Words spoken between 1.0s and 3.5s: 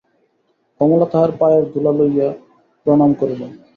তাহার পায়ের ধুলা লইয়া প্রণাম করিল।